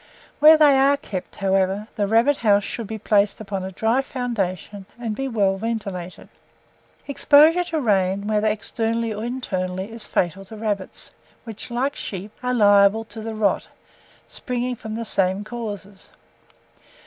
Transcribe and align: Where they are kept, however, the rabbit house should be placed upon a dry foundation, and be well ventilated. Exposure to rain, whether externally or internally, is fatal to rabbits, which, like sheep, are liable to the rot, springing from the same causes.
Where 0.39 0.57
they 0.57 0.79
are 0.79 0.97
kept, 0.97 1.35
however, 1.35 1.87
the 1.95 2.07
rabbit 2.07 2.37
house 2.37 2.63
should 2.63 2.87
be 2.87 2.97
placed 2.97 3.39
upon 3.39 3.63
a 3.63 3.71
dry 3.71 4.01
foundation, 4.01 4.87
and 4.97 5.15
be 5.15 5.27
well 5.27 5.57
ventilated. 5.59 6.27
Exposure 7.05 7.63
to 7.65 7.79
rain, 7.79 8.25
whether 8.25 8.47
externally 8.47 9.13
or 9.13 9.23
internally, 9.23 9.91
is 9.91 10.07
fatal 10.07 10.43
to 10.45 10.55
rabbits, 10.55 11.11
which, 11.43 11.69
like 11.69 11.95
sheep, 11.95 12.31
are 12.41 12.51
liable 12.55 13.03
to 13.03 13.21
the 13.21 13.35
rot, 13.35 13.67
springing 14.25 14.75
from 14.75 14.95
the 14.95 15.05
same 15.05 15.43
causes. 15.43 16.09